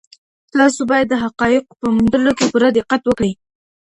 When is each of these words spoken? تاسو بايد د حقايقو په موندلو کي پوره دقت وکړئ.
تاسو 0.53 0.81
بايد 0.89 1.07
د 1.09 1.13
حقايقو 1.23 1.77
په 1.79 1.87
موندلو 1.95 2.31
کي 2.37 2.43
پوره 2.51 2.69
دقت 2.77 3.01
وکړئ. 3.05 3.31